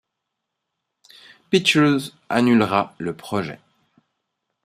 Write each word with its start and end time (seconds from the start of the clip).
Pictures 1.51 2.09
annulera 2.27 2.95
le 2.97 3.15
projet. 3.15 3.59